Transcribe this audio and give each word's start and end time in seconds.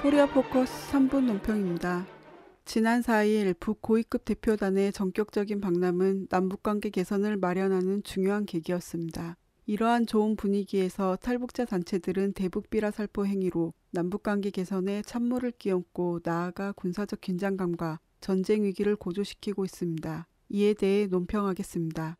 코리아 0.00 0.26
포커스 0.26 0.92
3분 0.92 1.24
논평입니다. 1.24 2.06
지난 2.64 3.00
4일 3.00 3.58
북고위급 3.58 4.24
대표단의 4.24 4.92
전격적인 4.92 5.60
방남은 5.60 6.28
남북관계 6.30 6.90
개선을 6.90 7.36
마련하는 7.36 8.04
중요한 8.04 8.46
계기였습니다. 8.46 9.36
이러한 9.66 10.06
좋은 10.06 10.36
분위기에서 10.36 11.16
탈북자 11.16 11.64
단체들은 11.64 12.34
대북비라 12.34 12.92
살포 12.92 13.26
행위로 13.26 13.74
남북관계 13.90 14.50
개선에 14.50 15.02
찬물을 15.02 15.50
끼얹고 15.58 16.20
나아가 16.22 16.70
군사적 16.70 17.20
긴장감과 17.20 17.98
전쟁 18.20 18.62
위기를 18.62 18.94
고조시키고 18.94 19.64
있습니다. 19.64 20.28
이에 20.50 20.74
대해 20.74 21.08
논평하겠습니다. 21.08 22.16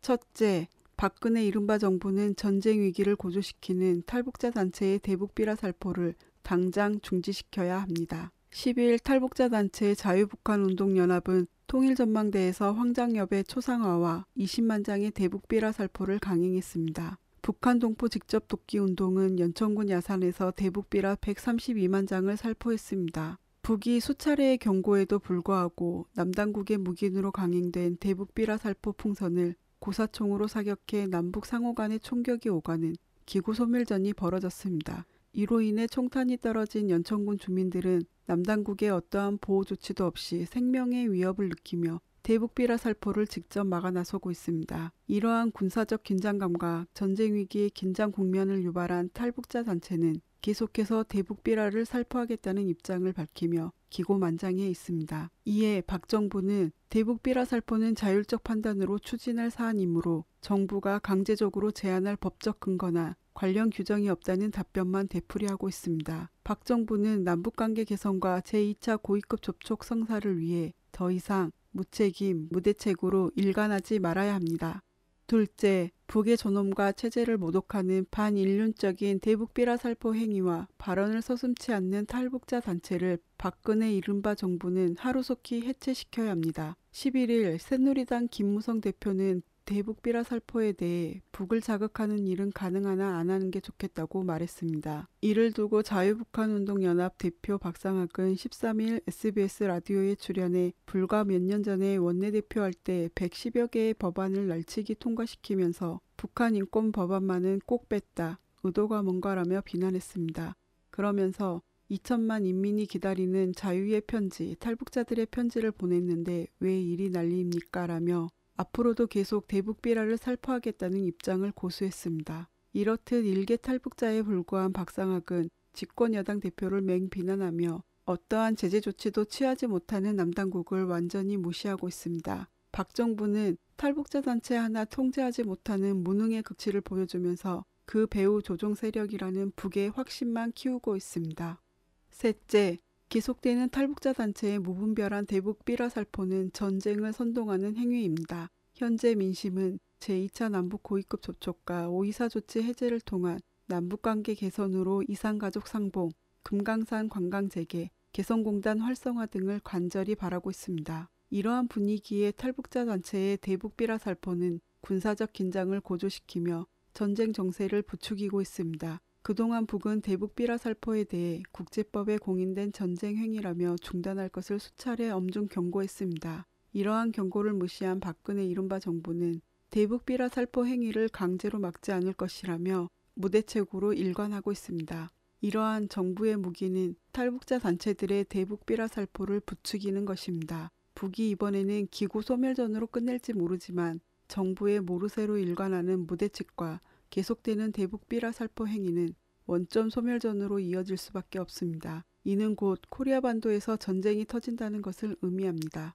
첫째, 0.00 0.66
박근혜 0.96 1.44
이른바 1.44 1.76
정부는 1.76 2.36
전쟁 2.36 2.80
위기를 2.80 3.16
고조시키는 3.16 4.04
탈북자 4.06 4.50
단체의 4.50 5.00
대북비라 5.00 5.56
살포를 5.56 6.14
당장 6.48 6.98
중지시켜야 7.02 7.82
합니다. 7.82 8.32
12일 8.52 9.02
탈북자 9.04 9.50
단체 9.50 9.94
자유북한운동연합은 9.94 11.46
통일전망대에서 11.66 12.72
황장엽의 12.72 13.44
초상화와 13.46 14.24
20만 14.34 14.82
장의 14.82 15.10
대북비라 15.10 15.72
살포를 15.72 16.18
강행했습니다. 16.18 17.18
북한 17.42 17.78
동포 17.78 18.08
직접 18.08 18.48
돕기 18.48 18.78
운동은 18.78 19.38
연천군 19.38 19.90
야산에서 19.90 20.52
대북비라 20.52 21.16
132만 21.16 22.08
장을 22.08 22.34
살포했습니다. 22.34 23.38
북이 23.60 24.00
수차례의 24.00 24.56
경고에도 24.56 25.18
불구하고 25.18 26.06
남당국의 26.14 26.78
무기으로 26.78 27.30
강행된 27.30 27.98
대북비라 27.98 28.56
살포 28.56 28.92
풍선을 28.94 29.54
고사총으로 29.80 30.46
사격해 30.48 31.08
남북 31.08 31.44
상호 31.44 31.74
간의 31.74 32.00
총격이 32.00 32.48
오가는 32.48 32.96
기구 33.26 33.52
소멸전이 33.52 34.14
벌어졌습니다. 34.14 35.04
이로 35.38 35.60
인해 35.60 35.86
총탄이 35.86 36.38
떨어진 36.38 36.90
연천군 36.90 37.38
주민들은 37.38 38.02
남당국의 38.26 38.90
어떠한 38.90 39.38
보호 39.40 39.62
조치도 39.62 40.04
없이 40.04 40.44
생명의 40.46 41.12
위협을 41.12 41.48
느끼며 41.50 42.00
대북비라 42.24 42.76
살포를 42.76 43.28
직접 43.28 43.64
막아 43.64 43.92
나서고 43.92 44.32
있습니다. 44.32 44.92
이러한 45.06 45.52
군사적 45.52 46.02
긴장감과 46.02 46.88
전쟁 46.92 47.36
위기의 47.36 47.70
긴장 47.70 48.10
국면을 48.10 48.64
유발한 48.64 49.10
탈북자 49.12 49.62
단체는 49.62 50.20
계속해서 50.40 51.04
대북비라를 51.04 51.84
살포하겠다는 51.84 52.68
입장을 52.68 53.12
밝히며 53.12 53.72
기고만장해 53.90 54.66
있습니다. 54.68 55.30
이에 55.44 55.82
박 55.82 56.08
정부는 56.08 56.72
대북비라 56.88 57.44
살포는 57.44 57.94
자율적 57.94 58.42
판단으로 58.42 58.98
추진할 58.98 59.52
사안이므로 59.52 60.24
정부가 60.40 60.98
강제적으로 60.98 61.70
제한할 61.70 62.16
법적 62.16 62.58
근거나 62.58 63.14
관련 63.38 63.70
규정이 63.70 64.08
없다는 64.08 64.50
답변만 64.50 65.06
되풀이하고 65.06 65.68
있습니다. 65.68 66.28
박 66.42 66.64
정부는 66.64 67.22
남북관계 67.22 67.84
개선과 67.84 68.40
제2차 68.40 69.00
고위급 69.00 69.42
접촉 69.42 69.84
성사를 69.84 70.40
위해 70.40 70.74
더 70.90 71.12
이상 71.12 71.52
무책임, 71.70 72.48
무대책으로 72.50 73.30
일관하지 73.36 74.00
말아야 74.00 74.34
합니다. 74.34 74.82
둘째, 75.28 75.92
북의 76.08 76.36
존엄과 76.36 76.90
체제를 76.90 77.38
모독하는 77.38 78.06
반인륜적인 78.10 79.20
대북 79.20 79.54
비라 79.54 79.76
살포 79.76 80.16
행위와 80.16 80.66
발언을 80.76 81.22
서슴치 81.22 81.72
않는 81.72 82.06
탈북자 82.06 82.58
단체를 82.58 83.18
박근혜 83.36 83.94
이른바 83.94 84.34
정부는 84.34 84.96
하루속히 84.98 85.60
해체시켜야 85.60 86.32
합니다. 86.32 86.76
11일 86.90 87.58
새누리당 87.58 88.26
김무성 88.32 88.80
대표는 88.80 89.42
대북비라 89.68 90.22
살포에 90.22 90.72
대해 90.72 91.20
북을 91.30 91.60
자극하는 91.60 92.26
일은 92.26 92.50
가능하나 92.52 93.18
안 93.18 93.28
하는 93.28 93.50
게 93.50 93.60
좋겠다고 93.60 94.22
말했습니다. 94.22 95.10
이를 95.20 95.52
두고 95.52 95.82
자유북한운동연합 95.82 97.18
대표 97.18 97.58
박상학은 97.58 98.32
13일 98.32 99.02
SBS 99.06 99.64
라디오에 99.64 100.14
출연해 100.14 100.72
불과 100.86 101.22
몇 101.24 101.42
년 101.42 101.62
전에 101.62 101.96
원내대표 101.96 102.62
할 102.62 102.72
때 102.72 103.10
110여 103.14 103.70
개의 103.70 103.92
법안을 103.92 104.48
날치기 104.48 104.94
통과시키면서 104.94 106.00
북한 106.16 106.56
인권 106.56 106.90
법안만은 106.90 107.60
꼭 107.66 107.90
뺐다. 107.90 108.40
의도가 108.62 109.02
뭔가라며 109.02 109.60
비난했습니다. 109.66 110.54
그러면서 110.88 111.60
2천만 111.90 112.46
인민이 112.46 112.86
기다리는 112.86 113.52
자유의 113.54 114.02
편지, 114.06 114.56
탈북자들의 114.60 115.26
편지를 115.26 115.72
보냈는데 115.72 116.46
왜 116.60 116.80
일이 116.80 117.10
난리입니까? 117.10 117.86
라며 117.86 118.28
앞으로도 118.58 119.06
계속 119.06 119.46
대북 119.46 119.80
비라를 119.80 120.18
살포하겠다는 120.18 121.04
입장을 121.04 121.50
고수했습니다. 121.52 122.50
이렇듯 122.72 123.24
일개 123.24 123.56
탈북자에 123.56 124.22
불과한 124.22 124.72
박상학은 124.72 125.48
집권 125.72 126.12
여당 126.14 126.40
대표를 126.40 126.82
맹비난하며 126.82 127.82
어떠한 128.04 128.56
제재 128.56 128.80
조치도 128.80 129.26
취하지 129.26 129.68
못하는 129.68 130.16
남당국을 130.16 130.84
완전히 130.84 131.36
무시하고 131.36 131.86
있습니다. 131.88 132.48
박 132.72 132.94
정부는 132.94 133.56
탈북자 133.76 134.20
단체 134.20 134.56
하나 134.56 134.84
통제하지 134.84 135.44
못하는 135.44 136.02
무능의 136.02 136.42
극치를 136.42 136.80
보여주면서 136.80 137.64
그 137.84 138.06
배후 138.06 138.42
조종 138.42 138.74
세력이라는 138.74 139.52
북의 139.54 139.90
확신만 139.90 140.52
키우고 140.52 140.96
있습니다. 140.96 141.62
셋째, 142.10 142.78
계속되는 143.08 143.70
탈북자 143.70 144.12
단체의 144.12 144.58
무분별한 144.58 145.24
대북 145.24 145.64
비라 145.64 145.88
살포는 145.88 146.52
전쟁을 146.52 147.14
선동하는 147.14 147.76
행위입니다. 147.76 148.50
현재 148.74 149.14
민심은 149.14 149.78
제2차 149.98 150.50
남북 150.50 150.82
고위급 150.82 151.22
접촉과 151.22 151.88
오이사 151.88 152.28
조치 152.28 152.62
해제를 152.62 153.00
통한 153.00 153.40
남북관계 153.66 154.34
개선으로 154.34 155.04
이산가족 155.08 155.68
상봉, 155.68 156.10
금강산 156.42 157.08
관광 157.08 157.48
재개, 157.48 157.90
개성공단 158.12 158.80
활성화 158.80 159.26
등을 159.26 159.60
간절히 159.64 160.14
바라고 160.14 160.50
있습니다. 160.50 161.08
이러한 161.30 161.68
분위기에 161.68 162.32
탈북자 162.32 162.84
단체의 162.84 163.38
대북 163.38 163.78
비라 163.78 163.96
살포는 163.96 164.60
군사적 164.82 165.32
긴장을 165.32 165.78
고조시키며 165.80 166.66
전쟁 166.92 167.32
정세를 167.32 167.82
부추기고 167.82 168.42
있습니다. 168.42 169.00
그동안 169.28 169.66
북은 169.66 170.00
대북 170.00 170.34
비라 170.34 170.56
살포에 170.56 171.04
대해 171.04 171.42
국제법에 171.52 172.16
공인된 172.16 172.72
전쟁 172.72 173.18
행위라며 173.18 173.76
중단할 173.82 174.30
것을 174.30 174.58
수차례 174.58 175.10
엄중 175.10 175.48
경고했습니다. 175.48 176.46
이러한 176.72 177.12
경고를 177.12 177.52
무시한 177.52 178.00
박근혜 178.00 178.46
이른바 178.46 178.78
정부는 178.78 179.42
대북 179.68 180.06
비라 180.06 180.30
살포 180.30 180.64
행위를 180.64 181.10
강제로 181.10 181.58
막지 181.58 181.92
않을 181.92 182.14
것이라며 182.14 182.88
무대책으로 183.16 183.92
일관하고 183.92 184.50
있습니다. 184.50 185.12
이러한 185.42 185.90
정부의 185.90 186.38
무기는 186.38 186.94
탈북자 187.12 187.58
단체들의 187.58 188.24
대북 188.30 188.64
비라 188.64 188.88
살포를 188.88 189.40
부추기는 189.40 190.06
것입니다. 190.06 190.70
북이 190.94 191.28
이번에는 191.28 191.88
기고 191.90 192.22
소멸전으로 192.22 192.86
끝낼지 192.86 193.34
모르지만 193.34 194.00
정부의 194.28 194.80
모르쇠로 194.80 195.36
일관하는 195.36 196.06
무대책과 196.06 196.80
계속되는 197.10 197.72
대북 197.72 198.08
비라 198.08 198.32
살포 198.32 198.66
행위는 198.66 199.14
원점 199.46 199.90
소멸전으로 199.90 200.58
이어질 200.58 200.96
수밖에 200.96 201.38
없습니다. 201.38 202.04
이는 202.24 202.54
곧 202.54 202.80
코리아 202.90 203.20
반도에서 203.20 203.76
전쟁이 203.76 204.26
터진다는 204.26 204.82
것을 204.82 205.16
의미합니다. 205.22 205.94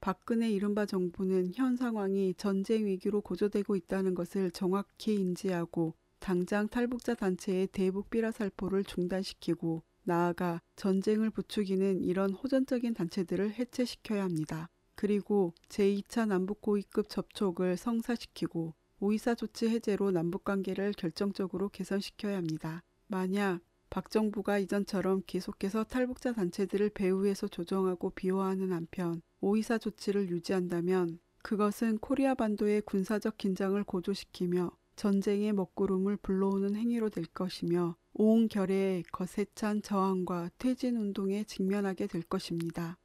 박근혜 0.00 0.50
이른바 0.50 0.86
정부는 0.86 1.52
현 1.54 1.76
상황이 1.76 2.34
전쟁 2.34 2.86
위기로 2.86 3.20
고조되고 3.20 3.76
있다는 3.76 4.14
것을 4.14 4.50
정확히 4.50 5.14
인지하고 5.14 5.94
당장 6.18 6.68
탈북자 6.68 7.14
단체의 7.14 7.68
대북 7.68 8.10
비라 8.10 8.30
살포를 8.30 8.84
중단시키고 8.84 9.82
나아가 10.04 10.60
전쟁을 10.76 11.30
부추기는 11.30 12.02
이런 12.02 12.32
호전적인 12.32 12.94
단체들을 12.94 13.52
해체시켜야 13.52 14.24
합니다. 14.24 14.68
그리고 14.94 15.54
제2차 15.68 16.26
남북 16.26 16.60
고위급 16.60 17.08
접촉을 17.08 17.78
성사시키고 17.78 18.74
오이사 19.00 19.34
조치 19.34 19.68
해제로 19.68 20.10
남북관계를 20.10 20.92
결정적으로 20.92 21.70
개선시켜야 21.70 22.36
합니다. 22.36 22.82
만약 23.06 23.60
박 23.88 24.10
정부가 24.10 24.58
이전처럼 24.58 25.22
계속해서 25.26 25.84
탈북자 25.84 26.32
단체들을 26.32 26.90
배후에서 26.90 27.48
조정하고 27.48 28.10
비호하는 28.10 28.72
한편 28.72 29.22
오이사 29.40 29.78
조치를 29.78 30.28
유지한다면 30.30 31.18
그것은 31.42 31.98
코리아 31.98 32.34
반도의 32.34 32.82
군사적 32.82 33.38
긴장을 33.38 33.82
고조시키며 33.82 34.70
전쟁의 34.96 35.54
먹구름을 35.54 36.18
불러오는 36.18 36.76
행위로 36.76 37.08
될 37.08 37.24
것이며 37.24 37.96
온 38.12 38.48
겨레의 38.48 39.02
거세찬 39.10 39.80
저항과 39.80 40.50
퇴진 40.58 40.96
운동에 40.96 41.44
직면하게 41.44 42.06
될 42.06 42.22
것입니다. 42.22 42.98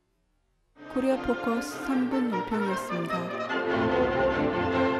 코리아 0.93 1.25
포커스 1.25 1.85
3분 1.85 2.31
논평이었습니다. 2.31 4.94